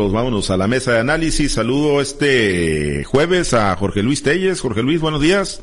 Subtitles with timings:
[0.00, 1.52] Pues vámonos a la mesa de análisis.
[1.52, 4.58] Saludo este jueves a Jorge Luis Telles.
[4.58, 5.62] Jorge Luis, buenos días.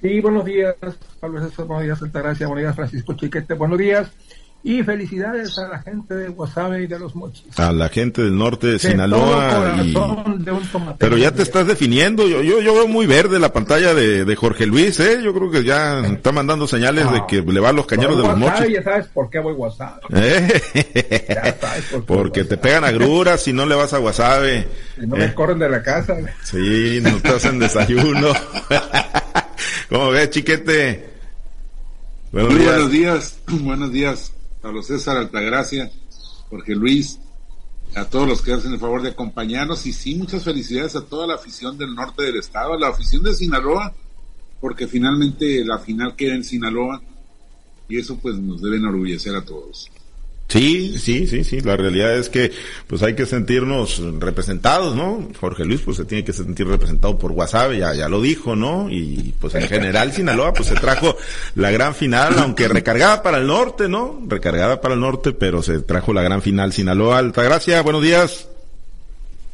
[0.00, 0.74] Sí, buenos días,
[1.20, 4.10] Pablo César, buenos días, Altagracia, buenos días, Francisco Chiquete, buenos días.
[4.64, 7.58] Y felicidades a la gente de Guasave y de los Mochis.
[7.58, 9.76] A la gente del norte de, Sinaloa.
[10.98, 12.26] Pero ya te estás definiendo.
[12.26, 15.20] Yo, yo, yo veo muy verde la pantalla de, de Jorge Luis, ¿eh?
[15.22, 18.36] Yo creo que ya está mandando señales de que le van los cañeros de los
[18.36, 18.68] Mochis.
[18.68, 20.00] Ya sabes por qué voy a Guasave.
[20.12, 21.24] ¿Eh?
[21.28, 24.66] Ya sabes por qué Porque te pegan agruras si no le vas a Guasave.
[24.98, 25.34] Si no me ¿Eh?
[25.34, 26.16] corren de la casa.
[26.42, 28.32] Sí, no te hacen desayuno.
[29.88, 31.10] ¿Cómo ves, chiquete?
[32.32, 32.66] Buenos días.
[32.66, 33.38] buenos días.
[33.46, 34.32] Buenos días.
[34.60, 35.90] Pablo César Altagracia,
[36.50, 37.18] Jorge Luis,
[37.94, 41.26] a todos los que hacen el favor de acompañarnos y sí, muchas felicidades a toda
[41.26, 43.94] la afición del norte del estado, a la afición de Sinaloa,
[44.60, 47.00] porque finalmente la final queda en Sinaloa
[47.88, 49.90] y eso pues nos debe enorgullecer a todos.
[50.48, 51.60] Sí, sí, sí, sí.
[51.60, 52.50] La realidad es que
[52.86, 55.28] pues hay que sentirnos representados, ¿no?
[55.38, 58.88] Jorge Luis pues se tiene que sentir representado por WhatsApp, ya, ya lo dijo, ¿no?
[58.88, 61.16] Y pues en general Sinaloa pues se trajo
[61.54, 64.22] la gran final, aunque recargada para el norte, ¿no?
[64.26, 67.18] Recargada para el norte, pero se trajo la gran final Sinaloa.
[67.18, 68.48] Altagracia, buenos días.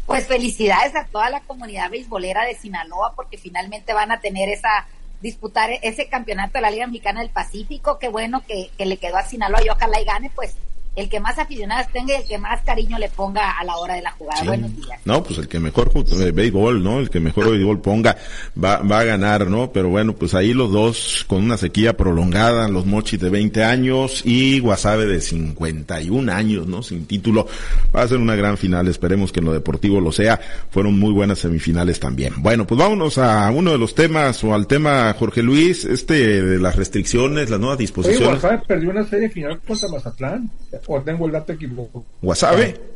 [0.06, 4.86] Pues felicidades a toda la comunidad beisbolera de Sinaloa porque finalmente van a tener esa
[5.20, 7.98] disputar ese campeonato de la Liga Mexicana del Pacífico.
[7.98, 10.54] Qué bueno que, que le quedó a Sinaloa y ojalá y gane, pues
[10.96, 13.94] el que más aficionados tenga y el que más cariño le ponga a la hora
[13.94, 14.44] de la jugada.
[14.44, 15.00] Buenos días.
[15.04, 17.00] No, pues el que mejor eh, béisbol, ¿no?
[17.00, 18.16] El que mejor béisbol ponga
[18.62, 19.72] va, va a ganar, ¿no?
[19.72, 24.22] Pero bueno, pues ahí los dos con una sequía prolongada, los Mochis de 20 años
[24.24, 26.82] y Guasave de 51 años, ¿no?
[26.82, 27.46] Sin título.
[27.94, 30.40] Va a ser una gran final, esperemos que en lo deportivo lo sea.
[30.70, 32.34] Fueron muy buenas semifinales también.
[32.38, 36.58] Bueno, pues vámonos a uno de los temas o al tema Jorge Luis, este de
[36.58, 38.40] las restricciones, las nuevas disposiciones.
[38.40, 40.50] Guasave perdió una serie final contra Mazatlán
[40.86, 42.04] o tengo el dato equivocado.
[42.22, 42.93] ¿Wasabe?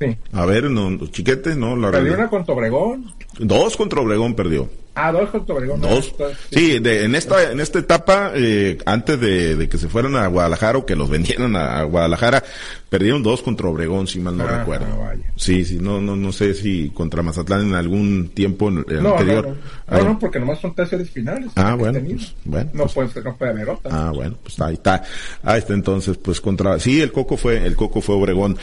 [0.00, 0.16] Sí.
[0.32, 3.12] A ver, no, chiquete, no, la Perdió una contra Obregón.
[3.38, 4.68] Dos contra Obregón perdió.
[4.96, 5.80] Ah, dos contra Obregón.
[5.80, 6.14] Dos.
[6.50, 10.78] sí, de, en esta en esta etapa, eh, antes de, que se fueran a Guadalajara
[10.78, 12.44] o que los vendieran a, Guadalajara,
[12.88, 14.86] perdieron dos contra Obregón, si mal no ah, recuerdo.
[15.36, 19.56] Sí, sí, no, no, no sé si contra Mazatlán en algún tiempo anterior.
[19.90, 21.50] No, no, porque nomás son tres series finales.
[21.56, 22.70] Ah, bueno, pues, bueno.
[22.72, 23.90] No puede no puede haber otra.
[23.92, 25.02] Ah, bueno, pues ahí está.
[25.42, 28.56] Ahí está entonces, pues contra, sí, el Coco fue, el Coco fue Obregón.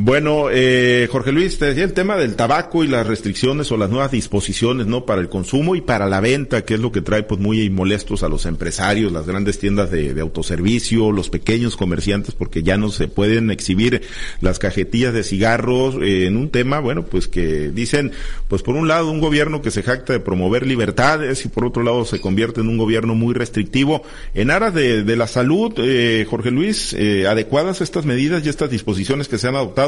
[0.00, 3.90] Bueno, eh, Jorge Luis, te decía el tema del tabaco y las restricciones o las
[3.90, 5.04] nuevas disposiciones, ¿no?
[5.04, 8.22] Para el consumo y para la venta, que es lo que trae pues muy molestos
[8.22, 13.08] a los empresarios, las grandes tiendas de, autoservicio, los pequeños comerciantes, porque ya no se
[13.08, 14.02] pueden exhibir
[14.40, 18.12] las cajetillas de cigarros eh, en un tema, bueno, pues que dicen,
[18.46, 21.82] pues por un lado un gobierno que se jacta de promover libertades y por otro
[21.82, 24.02] lado se convierte en un gobierno muy restrictivo.
[24.32, 28.70] En aras de, de la salud, eh, Jorge Luis, eh, adecuadas estas medidas y estas
[28.70, 29.87] disposiciones que se han adoptado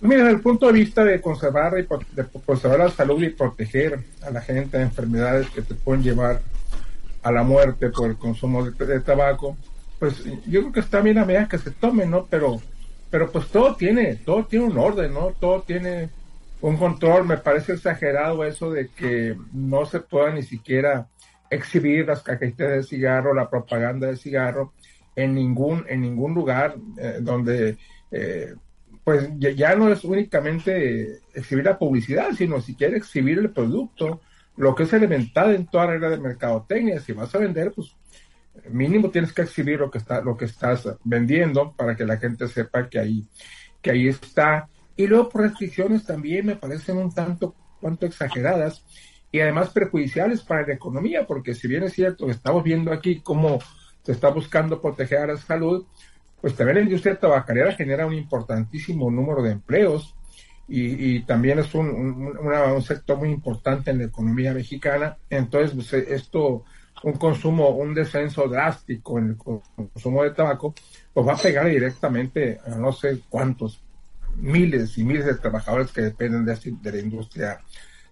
[0.00, 1.82] Mira, desde el punto de vista de conservar, y,
[2.14, 6.40] de conservar la salud y proteger a la gente de enfermedades que te pueden llevar
[7.22, 9.56] a la muerte por el consumo de, tabaco,
[9.98, 12.26] pues yo creo que está bien a medida que se tome, ¿no?
[12.26, 12.60] Pero,
[13.10, 15.34] pero pues todo tiene, todo tiene un orden, ¿no?
[15.40, 16.10] Todo tiene
[16.60, 17.26] un control.
[17.26, 21.08] Me parece exagerado eso de que no se pueda ni siquiera
[21.50, 24.72] exhibir las cajetas de cigarro, la propaganda de cigarro
[25.18, 27.76] en ningún, en ningún lugar eh, donde
[28.12, 28.54] eh,
[29.02, 34.20] pues ya, no es únicamente exhibir la publicidad, sino si quieres exhibir el producto,
[34.56, 37.00] lo que es elemental en toda regla de mercadotecnia.
[37.00, 37.96] Si vas a vender, pues
[38.70, 42.46] mínimo tienes que exhibir lo que está, lo que estás vendiendo para que la gente
[42.46, 43.26] sepa que ahí,
[43.82, 44.68] que ahí está.
[44.94, 48.84] Y luego por restricciones también me parecen un tanto cuanto exageradas
[49.32, 53.58] y además perjudiciales para la economía, porque si bien es cierto, estamos viendo aquí cómo
[54.08, 55.84] se está buscando proteger a la salud,
[56.40, 60.14] pues también la industria tabacalera genera un importantísimo número de empleos
[60.66, 65.18] y, también es un, un, sector muy importante en la economía mexicana.
[65.28, 66.64] Entonces, pues, esto,
[67.02, 70.74] un consumo, un descenso drástico en el consumo de tabaco,
[71.12, 73.82] pues va a pegar directamente a no sé cuántos
[74.36, 77.60] miles y miles de trabajadores que dependen de, de la industria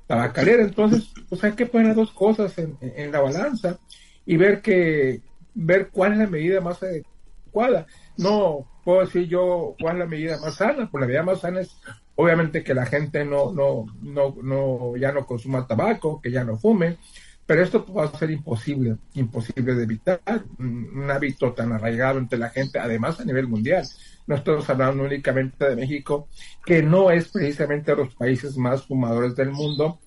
[0.07, 0.63] tabacalera.
[0.63, 3.79] Entonces, pues hay que poner dos cosas en la balanza
[4.27, 5.23] y ver que,
[5.57, 7.87] ver cuál es la medida más adecuada.
[8.17, 11.61] No puedo decir yo cuál es la medida más sana, pues la medida más sana
[11.61, 11.77] es
[12.15, 16.57] obviamente que la gente no, no, no, no, ya no consuma tabaco, que ya no
[16.57, 16.99] fume,
[17.47, 20.21] pero esto va a ser imposible, imposible de evitar,
[20.59, 23.87] un, hábito tan arraigado entre la gente, además a nivel mundial.
[24.27, 26.29] No estamos hablando únicamente de México,
[26.65, 30.01] que no es precisamente de los países más fumadores del mundo.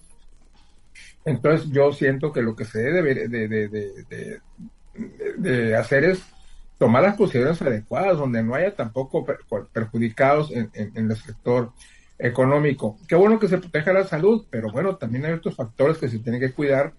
[1.24, 4.42] Entonces yo siento que lo que se debe de, de, de,
[5.38, 6.22] de hacer es
[6.78, 9.26] tomar las posiciones adecuadas, donde no haya tampoco
[9.74, 11.74] perjudicados en, el sector
[12.18, 12.98] económico.
[13.08, 16.20] Qué bueno que se proteja la salud, pero bueno, también hay otros factores que se
[16.20, 16.94] tienen que cuidar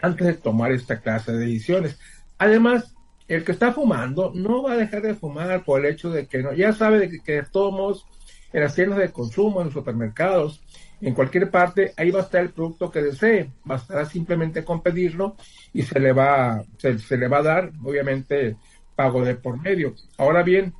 [0.00, 1.98] antes de tomar esta clase de decisiones.
[2.38, 2.94] Además,
[3.28, 6.42] el que está fumando no va a dejar de fumar por el hecho de que
[6.42, 8.06] no, ya sabe de que, que de todos modos
[8.52, 10.62] en las tiendas de consumo, en los supermercados,
[11.00, 15.36] en cualquier parte, ahí va a estar el producto que desee, bastará simplemente con pedirlo
[15.72, 18.56] y se le va, se, le va a dar, obviamente,
[18.96, 19.94] pago de por medio.
[20.16, 20.74] Ahora bien,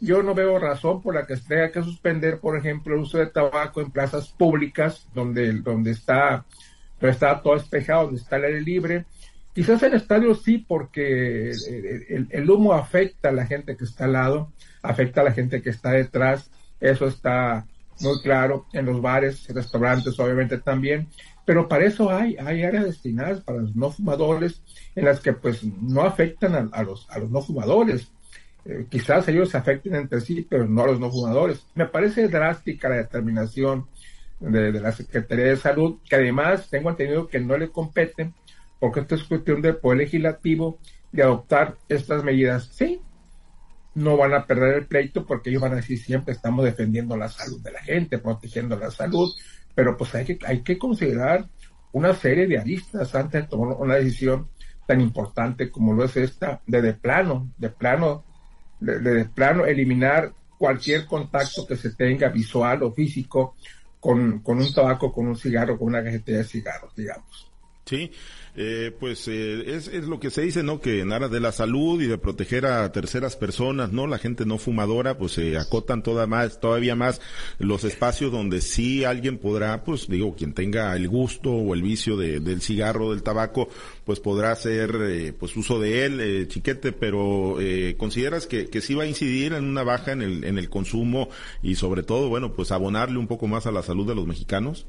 [0.00, 3.18] yo no veo razón por la que se tenga que suspender, por ejemplo, el uso
[3.18, 6.44] de tabaco en plazas públicas, donde, donde está,
[7.00, 9.04] donde está todo despejado, donde está el aire libre.
[9.54, 11.50] Quizás en estadios sí, porque
[12.30, 14.52] el, humo afecta a la gente que está al lado,
[14.82, 17.66] afecta a la gente que está detrás, eso está
[18.00, 21.08] muy claro, en los bares, restaurantes obviamente también,
[21.44, 24.62] pero para eso hay, hay áreas destinadas para los no fumadores
[24.94, 28.08] en las que pues no afectan a, los, a los no fumadores.
[28.64, 31.66] Eh, quizás ellos se afecten entre sí, pero no a los no fumadores.
[31.74, 33.86] Me parece drástica la determinación
[34.38, 38.32] de, de, la Secretaría de Salud, que además tengo entendido que no le compete,
[38.78, 40.78] porque esto es cuestión del Poder Legislativo
[41.12, 42.68] de adoptar estas medidas.
[42.72, 43.00] Sí,
[43.94, 47.28] no van a perder el pleito porque ellos van a decir siempre estamos defendiendo la
[47.28, 49.32] salud de la gente, protegiendo la salud,
[49.74, 51.48] pero pues hay que, hay que considerar
[51.92, 54.48] una serie de aristas antes de tomar una decisión
[54.86, 58.24] tan importante como lo es esta, de de plano, de plano,
[58.80, 63.56] de, de plano eliminar cualquier contacto que se tenga visual o físico
[63.98, 67.50] con, con un tabaco, con un cigarro, con una cajetilla de cigarros, digamos.
[67.84, 68.10] Sí,
[68.56, 70.80] eh, pues eh, es, es, lo que se dice, ¿no?
[70.80, 74.06] Que en aras de la salud y de proteger a terceras personas, ¿no?
[74.06, 77.20] La gente no fumadora, pues se acotan toda más, todavía más
[77.58, 82.16] los espacios donde sí alguien podrá, pues digo, quien tenga el gusto o el vicio
[82.16, 83.68] de, del cigarro, del tabaco,
[84.04, 87.56] pues podrá hacer, eh, pues uso de él, eh, chiquete, pero
[87.96, 91.28] ¿consideras que, que sí va a incidir en una baja en el, en el consumo
[91.62, 94.86] y sobre todo, bueno, pues abonarle un poco más a la salud de los mexicanos?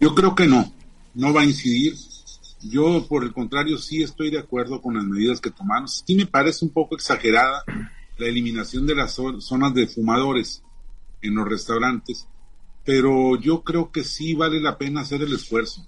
[0.00, 0.72] Yo creo que no,
[1.14, 1.96] no va a incidir
[2.62, 6.02] yo, por el contrario, sí estoy de acuerdo con las medidas que tomamos.
[6.06, 7.62] Sí me parece un poco exagerada
[8.16, 10.62] la eliminación de las zonas de fumadores
[11.22, 12.26] en los restaurantes,
[12.84, 15.86] pero yo creo que sí vale la pena hacer el esfuerzo.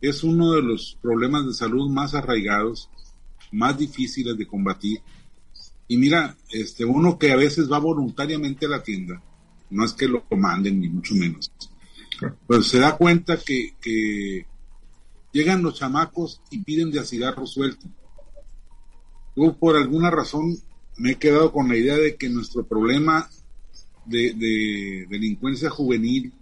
[0.00, 2.90] Es uno de los problemas de salud más arraigados,
[3.52, 5.00] más difíciles de combatir.
[5.88, 9.22] Y mira, este, uno que a veces va voluntariamente a la tienda,
[9.70, 11.50] no es que lo manden ni mucho menos,
[12.46, 14.46] pero se da cuenta que, que
[15.32, 17.86] llegan los chamacos y piden de a cigarro suelto.
[19.36, 20.56] Yo por alguna razón
[20.96, 23.28] me he quedado con la idea de que nuestro problema
[24.04, 26.32] de, delincuencia juvenil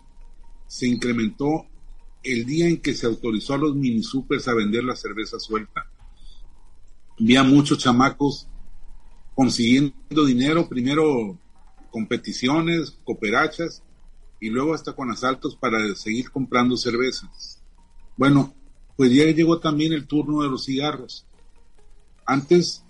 [0.67, 1.67] se incrementó
[2.23, 5.87] el día en que se autorizó a los mini supers a vender la cerveza suelta.
[7.19, 8.49] Vi a muchos chamacos
[9.35, 11.38] consiguiendo dinero, primero
[11.90, 13.82] competiciones, cooperachas
[14.40, 17.31] y luego hasta con asaltos para seguir comprando cerveza.
[18.17, 18.55] Bueno,
[18.99, 21.25] pues ya llegó también el turno de los cigarros.
[22.27, 22.83] Antes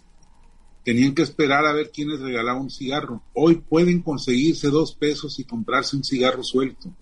[0.82, 3.22] tenían que esperar a ver quién les regalaba un cigarro.
[3.34, 6.96] Hoy pueden conseguirse dos pesos y comprarse un cigarro suelto.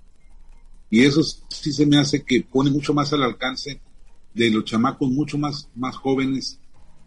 [0.91, 3.81] Y eso sí se me hace que pone mucho más al alcance
[4.35, 6.59] de los chamacos mucho más, más jóvenes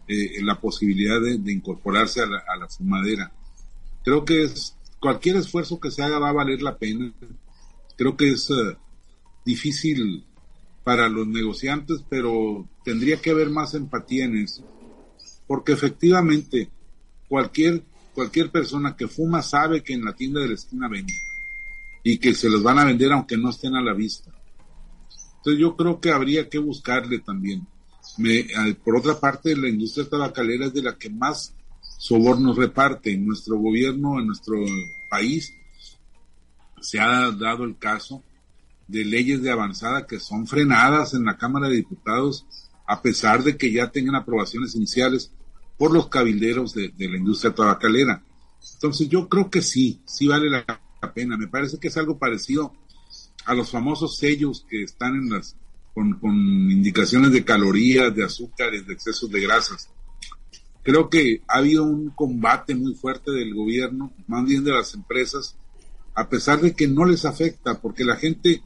[0.08, 3.30] eh, la posibilidad de, incorporarse a la, fumadera.
[4.02, 7.12] Creo que es, cualquier esfuerzo que se haga va a valer la pena.
[7.98, 8.78] Creo que es eh,
[9.44, 10.24] difícil
[10.90, 14.64] para los negociantes, pero tendría que haber más empatía en eso.
[15.46, 16.68] Porque efectivamente,
[17.28, 21.14] cualquier, cualquier persona que fuma sabe que en la tienda de la esquina vende
[22.02, 24.32] y que se los van a vender aunque no estén a la vista.
[25.36, 27.64] Entonces yo creo que habría que buscarle también.
[28.18, 28.48] Me,
[28.82, 31.54] por otra parte, la industria tabacalera es de la que más
[31.98, 33.12] sobornos reparte.
[33.12, 34.56] En nuestro gobierno, en nuestro
[35.08, 35.54] país,
[36.80, 38.24] se ha dado el caso
[38.90, 42.46] de leyes de avanzada que son frenadas en la Cámara de Diputados
[42.86, 45.30] a pesar de que ya tengan aprobaciones iniciales
[45.78, 48.22] por los cabilderos de, la industria tabacalera.
[48.74, 50.64] Entonces yo creo que sí, sí vale la
[51.14, 51.36] pena.
[51.36, 52.74] Me parece que es algo parecido
[53.46, 55.56] a los famosos sellos que están en las
[55.94, 59.88] con, con indicaciones de calorías, de azúcares, de excesos de grasas.
[60.82, 65.56] Creo que ha habido un combate muy fuerte del gobierno, más bien de las empresas,
[66.14, 68.62] a pesar de que no les afecta, porque la gente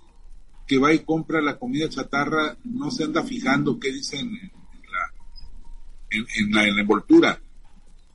[0.67, 4.51] que va y compra la comida chatarra no se anda fijando qué dicen en
[4.93, 7.41] la, en, la, envoltura.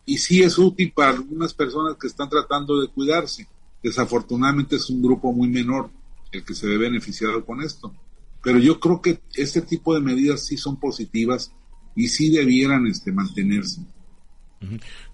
[0.05, 3.47] Y sí es útil para algunas personas que están tratando de cuidarse.
[3.83, 5.91] Desafortunadamente es un grupo muy menor
[6.31, 7.93] el que se ve beneficiado con esto.
[8.41, 11.51] Pero yo creo que este tipo de medidas sí son positivas
[11.95, 13.81] y sí debieran este, mantenerse.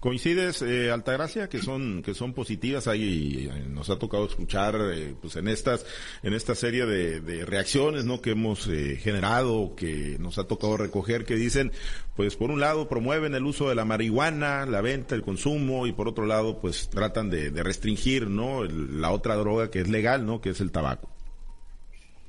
[0.00, 2.88] Coincides, eh, Altagracia, que son que son positivas.
[2.88, 5.86] Ahí eh, nos ha tocado escuchar, eh, pues en estas
[6.22, 8.20] en esta serie de, reacciones, ¿no?
[8.20, 11.70] Que hemos eh, generado, que nos ha tocado recoger, que dicen,
[12.16, 15.92] pues por un lado promueven el uso de la marihuana, la venta, el consumo, y
[15.92, 18.64] por otro lado, pues tratan de, restringir, ¿no?
[18.64, 20.40] la otra droga que es legal, ¿no?
[20.40, 21.15] Que es el tabaco.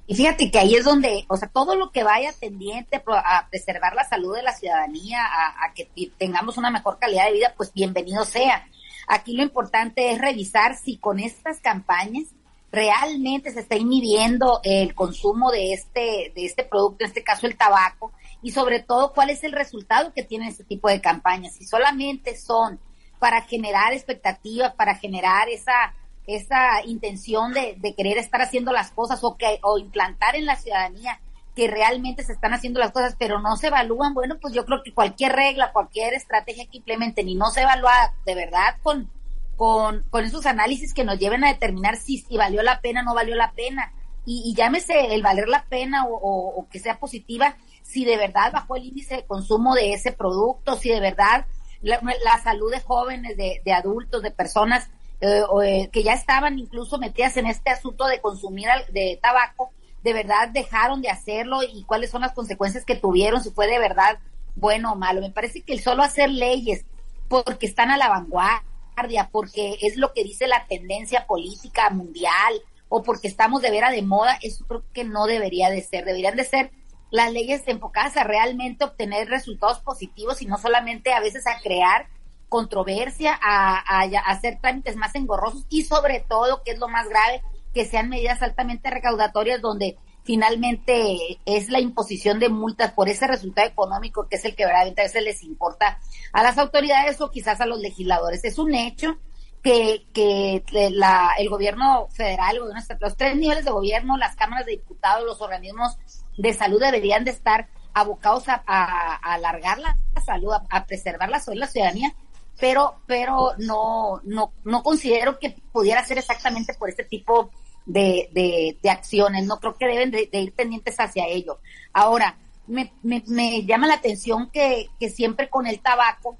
[0.10, 3.94] Y fíjate que ahí es donde, o sea, todo lo que vaya tendiente a preservar
[3.94, 8.24] la salud de la ciudadanía, a, que tengamos una mejor calidad de vida, pues bienvenido
[8.24, 8.66] sea.
[9.10, 12.28] Aquí lo importante es revisar si con estas campañas
[12.72, 17.58] realmente se está inhibiendo el consumo de este, de este producto, en este caso el
[17.58, 21.56] tabaco, y sobre todo cuál es el resultado que tiene este tipo de campañas.
[21.56, 22.80] Si solamente son
[23.20, 25.94] para generar expectativas, para generar esa
[26.28, 31.20] esa intención de, querer estar haciendo las cosas o, que, o implantar en la ciudadanía
[31.56, 34.84] que realmente se están haciendo las cosas, pero no se evalúan, bueno, pues yo creo
[34.84, 39.10] que cualquier regla, cualquier estrategia que implementen y no se evalúa de verdad con,
[39.56, 43.06] con, con esos análisis que nos lleven a determinar si, si valió la pena o
[43.06, 43.92] no valió la pena.
[44.24, 48.52] Y, y, llámese el valer la pena o, o, que sea positiva, si de verdad
[48.52, 51.48] bajó el índice de consumo de ese producto, si de verdad
[51.82, 56.60] la, la salud de jóvenes, de, de adultos, de personas eh, eh, que ya estaban
[56.60, 59.72] incluso metidas en este asunto de consumir de tabaco,
[60.04, 63.80] de verdad dejaron de hacerlo y cuáles son las consecuencias que tuvieron, si fue de
[63.80, 64.20] verdad
[64.56, 65.22] bueno o malo.
[65.22, 66.86] Me parece que el solo hacer leyes
[67.28, 73.04] porque están a la vanguardia, porque es lo que dice la tendencia política mundial o
[73.04, 76.06] porque estamos de vera de moda, eso creo que no debería de ser.
[76.06, 76.72] Deberían de ser
[77.10, 82.08] las leyes enfocadas a realmente obtener resultados positivos y no solamente a veces a crear
[82.50, 87.42] controversia, a, hacer trámites más engorrosos y sobre todo, que es lo más grave,
[87.74, 93.68] que sean medidas altamente recaudatorias donde finalmente es la imposición de multas por ese resultado
[93.68, 96.00] económico que es el que verdaderamente a veces les importa
[96.34, 98.44] a las autoridades o quizás a los legisladores.
[98.44, 99.18] Es un hecho
[99.64, 104.66] que, que la, el gobierno federal, gobierno estatal, los tres niveles de gobierno, las cámaras
[104.66, 105.98] de diputados, los organismos
[106.38, 111.62] de salud deberían de estar abocados a, alargar la salud, a, preservar la salud de
[111.62, 112.14] la ciudadanía
[112.60, 117.52] pero, pero no, no, no considero que pudiera ser exactamente por este tipo
[117.86, 119.46] de, de, de acciones.
[119.46, 121.60] No creo que deben de, ir pendientes hacia ello.
[121.94, 122.38] Ahora,
[122.68, 126.38] me, me, me llama la atención que, que siempre con el tabaco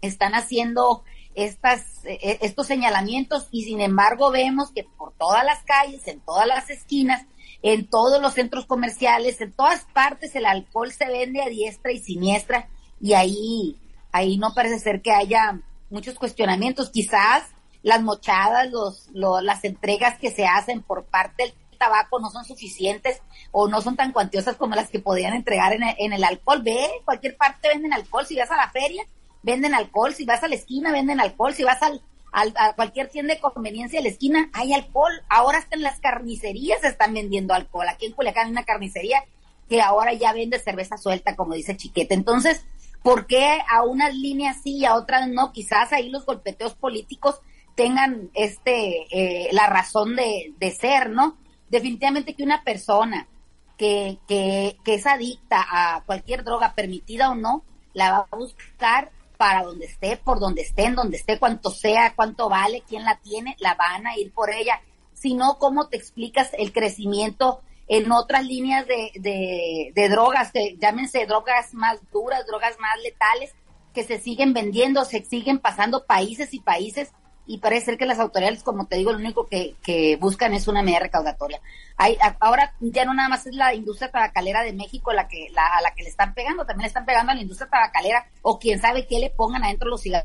[0.00, 6.06] están haciendo estas, e, estos señalamientos y sin embargo vemos que por todas las calles,
[6.08, 7.26] en todas las esquinas,
[7.62, 11.98] en todos los centros comerciales, en todas partes el alcohol se vende a diestra y
[11.98, 12.68] siniestra
[13.00, 13.76] y ahí
[14.14, 16.90] ahí no parece ser que haya muchos cuestionamientos.
[16.90, 17.42] Quizás
[17.82, 23.20] las mochadas, los, las entregas que se hacen por parte del tabaco no son suficientes
[23.50, 26.62] o no son tan cuantiosas como las que podían entregar en en el alcohol.
[26.62, 28.24] Ve, cualquier parte venden alcohol.
[28.24, 29.04] Si vas a la feria,
[29.42, 30.14] venden alcohol.
[30.14, 31.52] Si vas a la esquina, venden alcohol.
[31.52, 32.00] Si vas al,
[32.32, 35.12] a cualquier tienda de conveniencia de la esquina, hay alcohol.
[35.28, 37.88] Ahora hasta en las carnicerías están vendiendo alcohol.
[37.88, 39.24] Aquí en Culiacán hay una carnicería
[39.68, 42.14] que ahora ya vende cerveza suelta, como dice Chiquete.
[42.14, 42.64] Entonces,
[43.04, 45.52] ¿Por qué a unas líneas sí y a otras no?
[45.52, 47.38] Quizás ahí los golpeteos políticos
[47.74, 51.36] tengan este eh, la razón de, de, ser, ¿no?
[51.68, 53.28] Definitivamente que una persona
[53.76, 59.12] que, que, que es adicta a cualquier droga, permitida o no, la va a buscar
[59.36, 63.16] para donde esté, por donde esté, en donde esté, cuánto sea, cuánto vale, quién la
[63.16, 64.80] tiene, la van a ir por ella.
[65.12, 70.76] Si no, ¿cómo te explicas el crecimiento en otras líneas de, de, de drogas, que
[70.80, 73.54] llámense drogas más duras, drogas más letales,
[73.92, 77.12] que se siguen vendiendo, se siguen pasando países y países
[77.46, 80.66] y parece ser que las autoridades, como te digo, lo único que, que buscan es
[80.66, 81.60] una medida recaudatoria.
[81.96, 85.66] Hay, ahora ya no nada más es la industria tabacalera de México la que, la,
[85.66, 88.58] a la que le están pegando, también le están pegando a la industria tabacalera o
[88.58, 90.24] quién sabe qué le pongan adentro los cigarros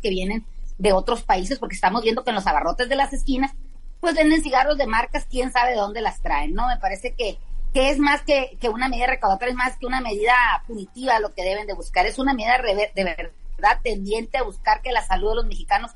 [0.00, 0.46] que vienen
[0.78, 3.52] de otros países, porque estamos viendo que en los abarrotes de las esquinas
[4.00, 6.68] pues venden cigarros de marcas, quién sabe de dónde las traen, ¿no?
[6.68, 7.38] Me parece que,
[7.72, 10.34] que es más que, que una medida recaudatoria, es más que una medida
[10.66, 14.92] punitiva lo que deben de buscar, es una medida de verdad tendiente a buscar que
[14.92, 15.92] la salud de los mexicanos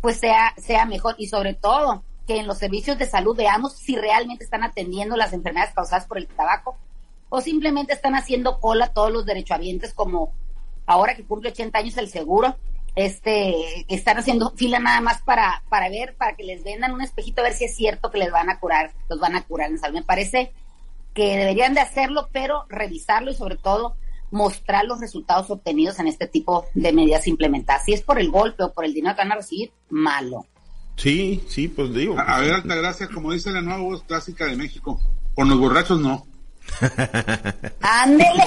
[0.00, 1.14] pues sea, sea mejor.
[1.18, 5.32] Y sobre todo que en los servicios de salud veamos si realmente están atendiendo las
[5.32, 6.76] enfermedades causadas por el tabaco
[7.28, 10.32] o simplemente están haciendo cola todos los derechohabientes como
[10.86, 12.56] ahora que cumple 80 años el seguro
[12.96, 13.54] este,
[13.88, 17.44] están haciendo fila nada más para, para ver, para que les vendan un espejito a
[17.44, 19.98] ver si es cierto que les van a curar, los van a curar en salud.
[19.98, 20.52] Me parece
[21.14, 23.96] que deberían de hacerlo, pero revisarlo y sobre todo
[24.30, 27.84] mostrar los resultados obtenidos en este tipo de medidas implementadas.
[27.84, 30.46] Si es por el golpe o por el dinero que van a recibir, malo.
[30.96, 32.16] Sí, sí, pues digo.
[32.18, 35.00] A, ver, alta gracia, como dice la nueva voz clásica de México,
[35.34, 36.26] con los borrachos no.
[37.80, 38.44] Ándele,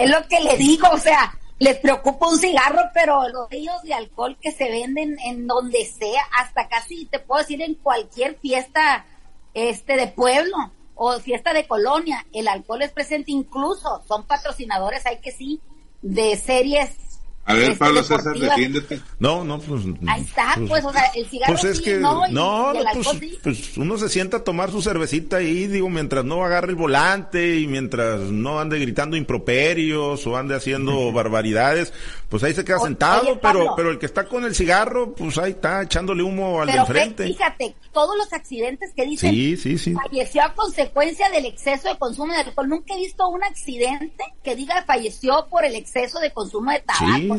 [0.00, 3.92] es lo que le digo, o sea, les preocupa un cigarro, pero los ellos de
[3.92, 9.04] alcohol que se venden en donde sea, hasta casi te puedo decir en cualquier fiesta
[9.52, 10.56] este de pueblo
[10.94, 13.30] o fiesta de colonia, el alcohol es presente.
[13.30, 15.60] Incluso, son patrocinadores, hay que sí,
[16.00, 16.96] de series
[17.44, 19.00] a ver, este, Pablo César, defiéndete.
[19.18, 19.82] No, no, pues.
[20.06, 23.08] Ahí está, pues, pues o sea, el cigarro pues es que, no, no pues,
[23.42, 27.58] pues, uno se sienta a tomar su cervecita ahí, digo, mientras no agarre el volante
[27.58, 31.92] y mientras no ande gritando improperios o ande haciendo barbaridades,
[32.28, 35.52] pues ahí se queda sentado, pero, pero el que está con el cigarro, pues ahí
[35.52, 37.26] está echándole humo al de enfrente.
[37.26, 39.94] Fíjate, todos los accidentes que dicen sí, sí, sí.
[39.94, 42.68] falleció a consecuencia del exceso de consumo de alcohol.
[42.68, 47.16] Nunca he visto un accidente que diga falleció por el exceso de consumo de tabaco.
[47.16, 47.29] Sí,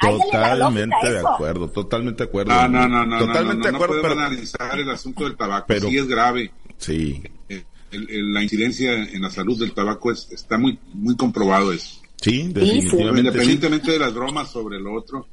[0.00, 2.52] totalmente de acuerdo, totalmente de acuerdo.
[2.52, 3.96] No, no, no, no, totalmente de acuerdo.
[3.96, 4.14] No pero...
[4.14, 6.50] analizar el asunto del tabaco, pero, sí es grave.
[6.76, 7.22] Sí.
[7.48, 12.00] Eh, la incidencia en la salud del tabaco es, está muy, muy comprobado eso.
[12.20, 13.20] Sí, definitivamente.
[13.20, 15.26] Independientemente de las bromas sobre lo otro,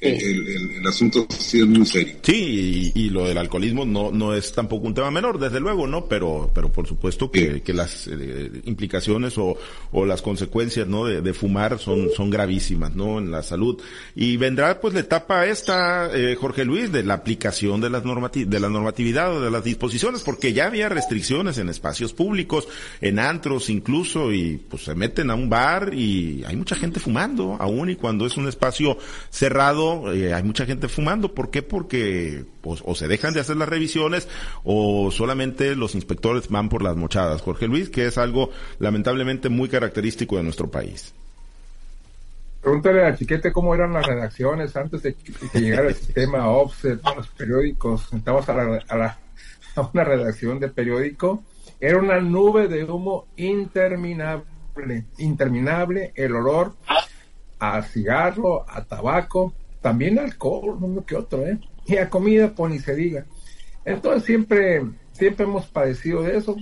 [0.00, 2.16] el, asunto sí es muy serio.
[2.22, 6.06] Sí, y, lo del alcoholismo no, no es tampoco un tema menor, desde luego, ¿no?
[6.06, 9.56] Pero, pero por supuesto que, que las eh, implicaciones o,
[9.90, 11.04] o, las consecuencias, ¿no?
[11.06, 13.18] De, fumar son, son gravísimas, ¿no?
[13.18, 13.80] En la salud.
[14.14, 18.44] Y vendrá pues la etapa esta, eh, Jorge Luis, de la aplicación de las normati
[18.44, 22.68] de la normatividad o de las disposiciones, porque ya había restricciones en espacios públicos,
[23.00, 27.56] en antros incluso, y pues se meten a un bar y hay mucha gente fumando,
[27.58, 28.96] aún y cuando es un espacio
[29.30, 31.34] cerrado eh, hay mucha gente fumando.
[31.34, 31.62] ¿Por qué?
[31.62, 34.28] Porque pues, o se dejan de hacer las revisiones
[34.64, 37.42] o solamente los inspectores van por las mochadas.
[37.42, 41.14] Jorge Luis, que es algo lamentablemente muy característico de nuestro país.
[42.60, 47.28] Pregúntale a Chiquete cómo eran las redacciones antes de que, llegara el sistema offset, los
[47.28, 48.12] periódicos.
[48.12, 49.18] Entramos a, la,
[49.76, 51.44] a una redacción de periódico.
[51.80, 56.74] Era una nube de humo interminable, interminable, el olor
[57.60, 61.58] a cigarro, a tabaco, también alcohol, uno que otro, ¿eh?
[61.86, 63.24] Y a comida, pues ni se diga.
[63.84, 64.82] Entonces siempre,
[65.12, 66.56] siempre hemos padecido de eso.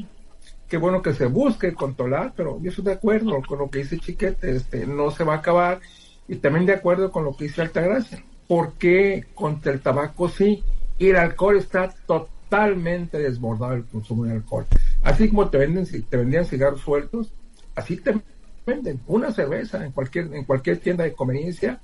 [0.68, 3.98] Qué bueno que se busque controlar, pero yo estoy de acuerdo con lo que dice
[3.98, 5.80] Chiquete, este, no se va a acabar.
[6.28, 8.24] Y también de acuerdo con lo que dice Altagracia.
[8.48, 10.62] ¿Por qué contra el tabaco sí?
[10.98, 14.66] Y el alcohol está totalmente desbordado el consumo de alcohol.
[15.02, 17.32] Así como te venden, te vendían cigarros sueltos,
[17.74, 18.20] así te
[18.64, 21.80] venden una cerveza en cualquier, en cualquier tienda de conveniencia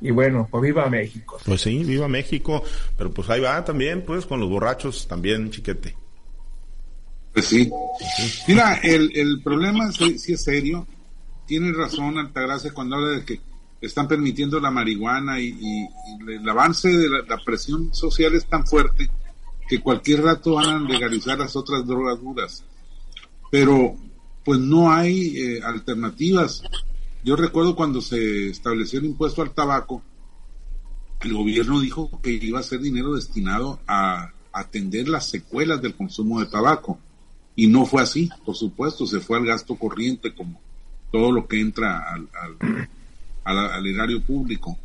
[0.00, 1.38] y bueno, pues viva México.
[1.44, 2.62] Pues sí, viva México,
[2.96, 5.96] pero pues ahí va también, pues con los borrachos también, chiquete.
[7.32, 7.70] Pues sí.
[8.48, 10.86] Mira, el, el problema sí, es serio.
[11.46, 13.40] Tiene razón Altagracia cuando habla de que
[13.80, 15.86] están permitiendo la marihuana y,
[16.28, 19.10] el avance de la, presión social es tan fuerte
[19.68, 22.64] que cualquier rato van a legalizar las otras drogas duras.
[23.50, 23.96] Pero
[24.44, 26.62] pues no hay eh, alternativas.
[27.26, 30.00] Yo recuerdo cuando se estableció el impuesto al tabaco,
[31.22, 36.38] el gobierno dijo que iba a ser dinero destinado a atender las secuelas del consumo
[36.38, 37.00] de tabaco.
[37.56, 40.60] Y no fue así, por supuesto, se fue al gasto corriente como
[41.10, 42.28] todo lo que entra al,
[43.44, 44.78] al, erario público.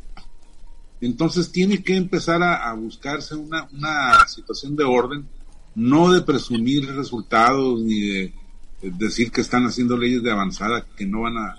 [1.00, 5.28] Entonces tiene que empezar a, buscarse una, una, situación de orden,
[5.76, 8.34] no de presumir resultados ni de,
[8.82, 11.56] decir que están haciendo leyes de avanzada que no van a,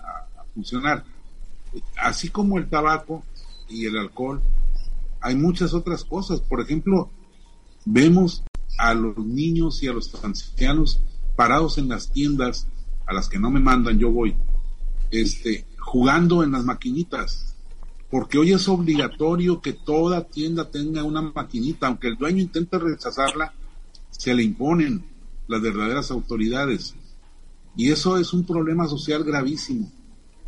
[0.55, 1.05] funcionar.
[1.97, 3.25] Así como el tabaco
[3.69, 4.43] y el alcohol,
[5.21, 6.41] hay muchas otras cosas.
[6.41, 7.11] Por ejemplo,
[7.85, 8.43] vemos
[8.79, 11.01] a los niños y a los ancianos
[11.37, 12.67] parados en las tiendas
[13.07, 14.37] a las que no me mandan, yo voy,
[15.11, 17.57] este, jugando en las maquinitas.
[18.11, 23.55] Porque hoy es obligatorio que toda tienda tenga una maquinita, aunque el dueño intente rechazarla,
[24.11, 25.05] se le imponen
[25.49, 26.95] las verdaderas autoridades.
[27.75, 29.91] Y eso es un problema social gravísimo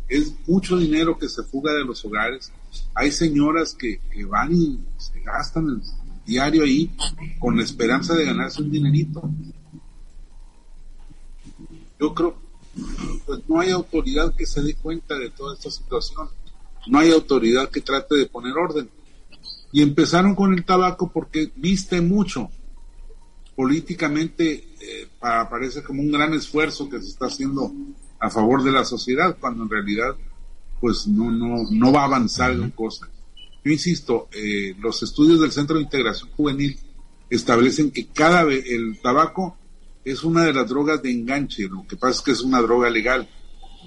[0.07, 2.51] es mucho dinero que se fuga de los hogares.
[2.93, 5.81] Hay señoras que, van y se gastan el
[6.25, 6.95] diario ahí
[7.39, 9.29] con la esperanza de ganarse un dinerito.
[11.99, 12.37] Yo creo,
[13.25, 16.29] pues no hay autoridad que se dé cuenta de toda esta situación.
[16.87, 18.89] No hay autoridad que trate de poner orden.
[19.71, 22.49] Y empezaron con el tabaco porque viste mucho.
[23.55, 27.71] Políticamente eh, parece como un gran esfuerzo que se está haciendo
[28.25, 30.15] a favor de la sociedad, cuando en realidad
[30.79, 33.07] pues no, no, no va a avanzar en cosa.
[33.63, 36.77] Yo insisto, eh, los estudios del Centro de Integración Juvenil
[37.29, 39.57] establecen que cada vez el tabaco
[40.03, 42.89] es una de las drogas de enganche, lo que pasa es que es una droga
[42.89, 43.27] legal,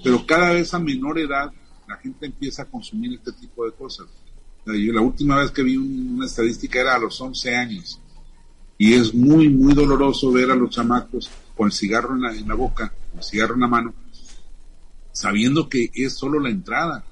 [0.03, 1.53] pero cada vez a menor edad
[1.87, 4.07] la gente empieza a consumir este tipo de cosas.
[4.65, 8.01] la última vez que vi una estadística era a los 11 años
[8.77, 12.47] y es muy, muy doloroso ver a los chamacos con el cigarro en la, en
[12.47, 13.95] la boca, el cigarro en la mano,
[15.13, 17.05] sabiendo que es solo la entrada.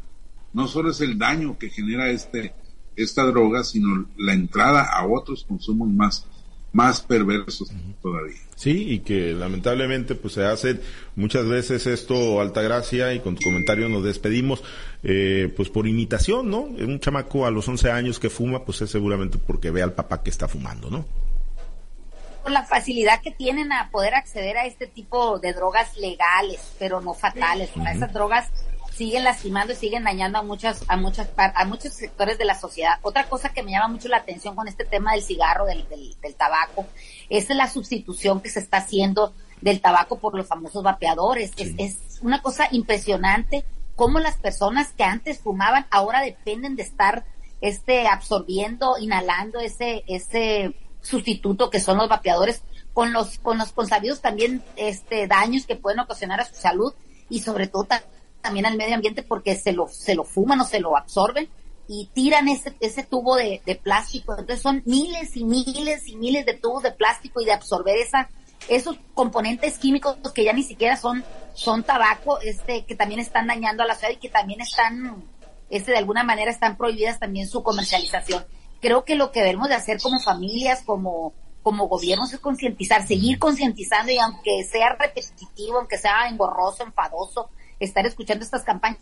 [0.53, 2.55] no solo es el daño que genera este
[2.97, 6.27] esta droga, sino la entrada a otros consumos más
[6.73, 8.37] más perversos todavía.
[8.55, 10.79] Sí, y que lamentablemente pues se hace
[11.15, 14.63] muchas veces esto Altagracia y con tu comentario nos despedimos
[15.03, 16.61] eh, pues por imitación, ¿no?
[16.61, 20.23] Un chamaco a los 11 años que fuma pues es seguramente porque ve al papá
[20.23, 21.07] que está fumando, ¿no?
[22.47, 27.13] La facilidad que tienen a poder acceder a este tipo de drogas legales, pero no
[27.13, 28.51] fatales, esas drogas
[28.97, 32.99] siguen lastimando y siguen dañando a muchas, a muchas, a muchos sectores de la sociedad.
[33.03, 36.35] Otra cosa que me llama mucho la atención con este tema del cigarro, del, del,
[36.35, 36.87] tabaco,
[37.29, 41.53] es la sustitución que se está haciendo del tabaco por los famosos vapeadores.
[41.59, 43.65] Es, es una cosa impresionante
[43.97, 47.25] cómo las personas que antes fumaban ahora dependen de estar
[47.61, 50.75] este absorbiendo, inhalando ese, ese
[51.07, 56.01] sustituto que son los vapeadores con los, con los consabidos también este daños que pueden
[56.01, 56.95] ocasionar a su salud
[57.29, 57.87] y sobre todo
[58.41, 61.49] también al medio ambiente porque se lo, se lo fuman o se lo absorben
[61.89, 64.33] y tiran ese, ese tubo de, plástico.
[64.33, 68.29] Entonces son miles y miles y miles de tubos de plástico y de absorber esa,
[68.69, 73.83] esos componentes químicos que ya ni siquiera son, son tabaco, este, que también están dañando
[73.83, 75.25] a la ciudad y que también están,
[75.71, 78.45] este, de alguna manera están prohibidas también su comercialización.
[78.87, 83.41] Creo que lo que debemos de hacer como familias, como, como gobiernos es concientizar, seguir
[83.41, 89.01] concientizando y aunque sea repetitivo, aunque sea engorroso, enfadoso, estar escuchando estas campañas,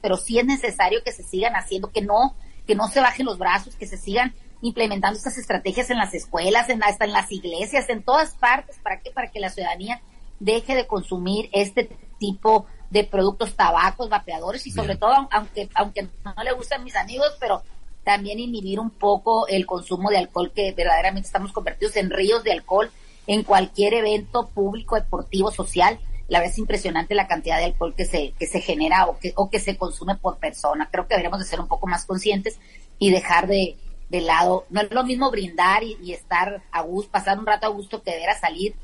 [0.00, 2.34] pero sí es necesario que se sigan haciendo, que no,
[2.66, 6.70] que no se bajen los brazos, que se sigan implementando estas estrategias en las escuelas,
[6.70, 9.10] en, hasta en las iglesias, en todas partes, ¿para qué?
[9.10, 10.00] Para que la ciudadanía
[10.40, 16.42] deje de consumir este tipo de productos, tabacos, vapeadores y sobre todo, aunque, aunque no
[16.42, 17.62] le gustan mis amigos, pero
[18.08, 22.52] también inhibir un poco el consumo de alcohol que verdaderamente estamos convertidos en ríos de
[22.52, 22.90] alcohol
[23.26, 28.04] en cualquier evento público, deportivo, social la verdad es impresionante la cantidad de alcohol que
[28.04, 30.88] se, que se genera o que, o que se consume por persona.
[30.90, 32.58] Creo que deberíamos de ser un poco más conscientes
[32.98, 33.76] y dejar de,
[34.08, 37.70] de lado, no es lo mismo brindar y, estar a gusto, pasar un rato a
[37.70, 38.74] gusto que deber a salir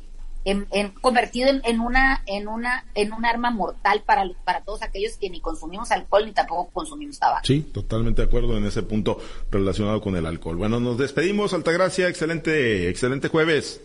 [0.45, 4.83] en, en, convertido en, en, una en una en un arma mortal para para todos
[4.83, 7.45] aquellos que ni consumimos alcohol ni tampoco consumimos tabaco.
[7.45, 9.19] Sí, totalmente de acuerdo en ese punto
[9.51, 10.57] relacionado con el alcohol.
[10.57, 13.81] Bueno, nos despedimos, Altagracia, excelente excelente jueves.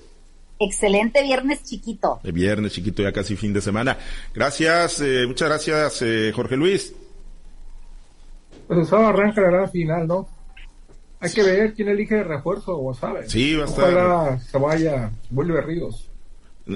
[0.59, 2.19] Excelente viernes chiquito.
[2.21, 3.97] El viernes chiquito, ya casi fin de semana.
[4.33, 6.93] Gracias, eh, muchas gracias, eh, Jorge Luis.
[8.67, 10.27] Pues eso arranca la gran final, ¿no?
[11.21, 13.29] Hay que ver quién elige el refuerzo, o sabe.
[13.29, 13.85] Sí, va a estar.
[13.85, 16.08] Ojalá se vaya, vuelve Ríos.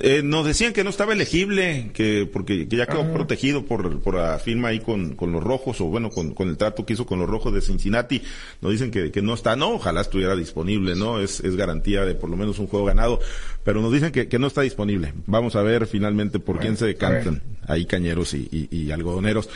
[0.02, 3.14] Eh, nos decían que no estaba elegible, que porque ya quedó ah.
[3.14, 6.58] protegido por, por la firma ahí con, con los rojos, o bueno, con, con el
[6.58, 8.22] trato que hizo con los rojos de Cincinnati.
[8.62, 11.20] Nos dicen que, que no está, no, ojalá estuviera disponible, ¿no?
[11.20, 13.20] Es, es garantía de por lo menos un juego ganado,
[13.64, 15.14] pero nos dicen que, que no está disponible.
[15.26, 19.50] Vamos a ver finalmente por quién se decantan ahí cañeros y, y, algodoneros.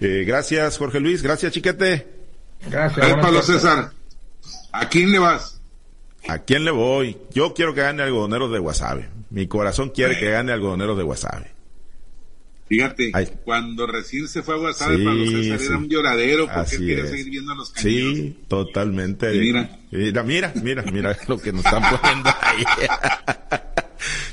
[0.00, 2.06] Eh, gracias, Jorge Luis, gracias, Chiquete.
[2.70, 3.14] Gracias.
[3.20, 3.92] Pablo César,
[4.72, 5.61] ¿a quién le vas?
[6.28, 7.16] ¿A quién le voy?
[7.32, 9.08] Yo quiero que gane algodoneros de Guasave.
[9.30, 11.50] Mi corazón quiere que gane algodoneros de Guasave.
[12.68, 13.12] Fíjate,
[13.44, 17.30] cuando recién se fue a Guasave, sí, Pablo César era un lloradero porque quiere seguir
[17.30, 18.16] viendo a los cañeros.
[18.16, 19.30] Sí, totalmente.
[19.32, 19.78] mira.
[19.90, 22.64] mira, mira, mira, mira lo que nos están poniendo ahí.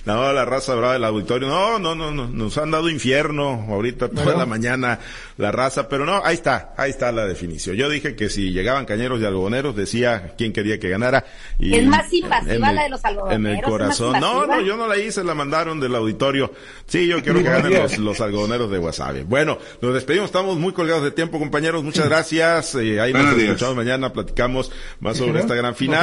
[0.05, 1.47] No, la raza brava del auditorio.
[1.47, 4.99] No, no, no, no, nos han dado infierno ahorita toda la mañana
[5.37, 7.75] la raza, pero no, ahí está, ahí está la definición.
[7.75, 11.25] Yo dije que si llegaban cañeros y algodoneros, decía quién quería que ganara.
[11.57, 13.39] Y es más invasiva la de los algodoneros.
[13.39, 14.19] En el corazón.
[14.19, 16.51] No, no, yo no la hice, la mandaron del auditorio.
[16.87, 19.21] Sí, yo quiero que ganen los, algodoneros de Wasabi.
[19.21, 21.83] Bueno, nos despedimos, estamos muy colgados de tiempo, compañeros.
[21.83, 22.75] Muchas gracias.
[22.75, 25.97] Eh, ahí nos escuchamos mañana, platicamos más sobre esta gran final.